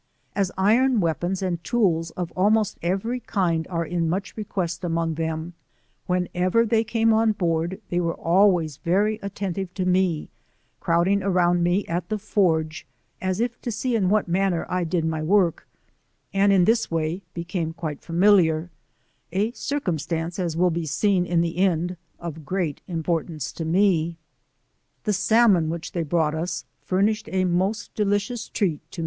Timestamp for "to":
9.75-9.85, 13.61-13.71, 23.51-23.65, 28.93-28.99